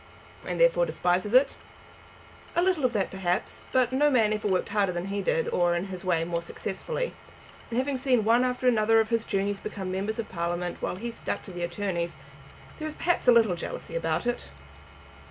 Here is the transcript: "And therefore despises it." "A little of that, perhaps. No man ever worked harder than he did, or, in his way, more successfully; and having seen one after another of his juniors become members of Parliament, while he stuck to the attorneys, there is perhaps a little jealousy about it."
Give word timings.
"And 0.47 0.59
therefore 0.59 0.87
despises 0.87 1.35
it." 1.35 1.55
"A 2.55 2.63
little 2.63 2.85
of 2.85 2.93
that, 2.93 3.11
perhaps. 3.11 3.65
No 3.91 4.09
man 4.09 4.33
ever 4.33 4.47
worked 4.47 4.69
harder 4.69 4.91
than 4.91 5.09
he 5.13 5.21
did, 5.21 5.47
or, 5.49 5.75
in 5.75 5.89
his 5.89 6.03
way, 6.03 6.23
more 6.23 6.41
successfully; 6.41 7.13
and 7.69 7.77
having 7.77 7.97
seen 7.97 8.23
one 8.23 8.43
after 8.43 8.67
another 8.67 8.99
of 8.99 9.09
his 9.09 9.25
juniors 9.25 9.59
become 9.59 9.91
members 9.91 10.17
of 10.17 10.27
Parliament, 10.27 10.77
while 10.81 10.95
he 10.95 11.11
stuck 11.11 11.43
to 11.43 11.51
the 11.51 11.61
attorneys, 11.61 12.17
there 12.79 12.87
is 12.87 12.95
perhaps 12.95 13.27
a 13.27 13.31
little 13.31 13.53
jealousy 13.53 13.95
about 13.95 14.25
it." 14.25 14.49